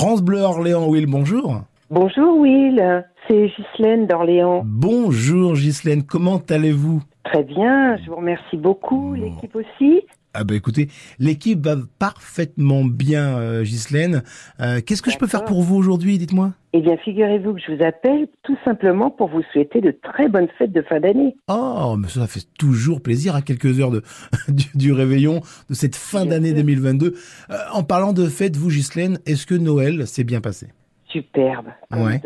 [0.00, 1.60] France Bleu Orléans, Will, bonjour.
[1.90, 4.62] Bonjour Will, c'est Ghislaine d'Orléans.
[4.64, 7.02] Bonjour Ghislaine, comment allez-vous?
[7.24, 10.00] Très bien, je vous remercie beaucoup, l'équipe aussi.
[10.32, 10.88] Ah bah écoutez,
[11.18, 14.22] l'équipe va parfaitement bien, euh, Ghislaine.
[14.60, 16.52] Euh, Qu'est-ce que je peux faire pour vous aujourd'hui, dites-moi?
[16.72, 20.46] Eh bien, figurez-vous que je vous appelle tout simplement pour vous souhaiter de très bonnes
[20.56, 21.34] fêtes de fin d'année.
[21.48, 24.02] Oh, mais ça fait toujours plaisir à quelques heures de,
[24.48, 26.58] du, du réveillon de cette fin d'année sûr.
[26.58, 27.14] 2022.
[27.50, 30.68] Euh, en parlant de fête, vous Ghislaine, est-ce que Noël s'est bien passé?
[31.12, 32.20] Superbe, Ouais.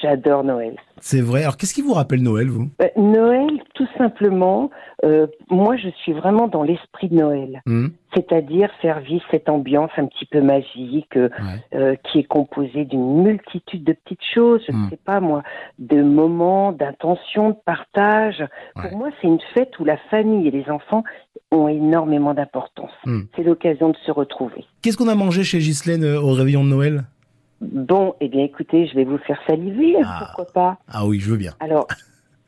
[0.00, 0.76] j'adore Noël.
[1.00, 1.42] C'est vrai.
[1.42, 2.70] Alors qu'est-ce qui vous rappelle Noël, vous?
[2.80, 4.70] Euh, Noël, tout simplement,
[5.04, 9.92] euh, moi je suis vraiment dans l'esprit de Noël, Hmm c'est-à-dire faire vivre cette ambiance
[9.96, 11.78] un petit peu magique euh, Ouais.
[11.78, 14.90] euh, qui est composée d'une multitude de petites choses, je ne Mm.
[14.90, 15.44] sais pas moi,
[15.78, 18.40] de moments, d'intentions, de partage.
[18.74, 18.88] Ouais.
[18.88, 21.04] Pour moi, c'est une fête où la famille et les enfants
[21.52, 22.90] ont énormément d'importance.
[23.06, 23.20] Mm.
[23.36, 24.64] C'est l'occasion de se retrouver.
[24.82, 27.04] Qu'est-ce qu'on a mangé chez Ghislaine au réveillon de Noël?
[27.60, 30.18] Bon, eh bien écoutez, je vais vous faire saliver, Ah.
[30.34, 30.78] pourquoi pas?
[30.88, 31.52] Ah oui, je veux bien.
[31.60, 31.86] Alors,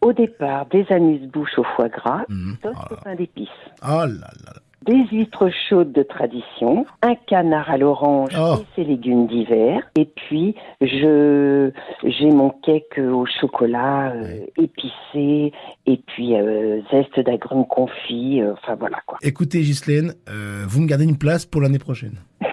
[0.03, 2.55] au départ, des amuse-bouches au foie gras, Hmm.
[2.63, 3.49] toast Oh au là pain d'épices.
[3.83, 4.07] oh là
[4.45, 4.53] là.
[4.85, 8.57] des huîtres chaudes de tradition, un canard à l'orange Oh.
[8.61, 11.71] et ses légumes d'hiver, et puis je
[12.03, 15.53] j'ai mon cake au chocolat euh, épicé,
[15.87, 19.19] et puis euh, zeste d'agrumes confit, euh, enfin voilà quoi.
[19.23, 20.15] Écoutez, Ghislaine,
[20.67, 22.17] vous me gardez une place pour l'année prochaine.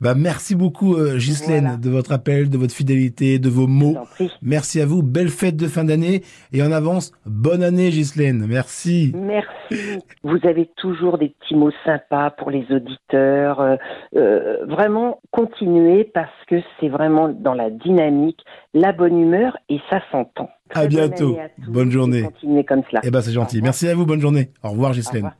[0.00, 1.76] bah, merci beaucoup, euh, Ghislaine, Voilà.
[1.76, 3.96] de votre appel, de votre fidélité, de vos mots.
[4.42, 5.02] Merci à vous.
[5.02, 6.22] Belle fête de fin d'année.
[6.52, 8.46] Et en avance, bonne année, Ghislaine.
[8.48, 9.12] Merci.
[9.14, 10.00] Merci.
[10.24, 13.60] Vous avez toujours des petits mots sympas pour les auditeurs.
[13.60, 13.76] euh,
[14.16, 18.40] euh, vraiment, continuez parce que c'est vraiment dans la dynamique,
[18.74, 20.48] la bonne humeur et ça s'entend.
[20.72, 21.36] À bonne bientôt.
[21.38, 22.22] à Bonne journée.
[22.22, 23.00] Continuez comme cela.
[23.04, 23.60] Eh ben, c'est gentil.
[23.62, 24.06] Merci à vous.
[24.06, 24.50] Bonne journée.
[24.62, 25.24] Au revoir, Au Ghislaine.
[25.24, 25.34] revoir.